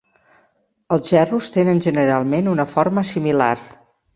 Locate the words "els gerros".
0.95-1.51